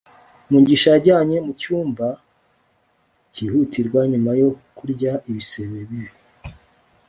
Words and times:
mugisha 0.51 0.87
yajyanywe 0.93 1.37
mu 1.45 1.53
cyumba 1.61 2.07
cyihutirwa 3.33 3.99
nyuma 4.11 4.31
yo 4.41 4.49
kurya 4.77 5.11
ibisebe 5.29 5.79
bibi 5.89 6.15